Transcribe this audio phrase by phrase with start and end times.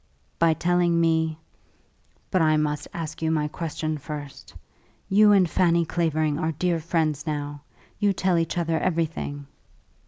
[0.39, 1.37] "By telling me;
[2.31, 4.55] but I must ask you my question first.
[5.09, 7.61] You and Fanny Clavering are dear friends now.
[7.99, 9.45] You tell each other everything."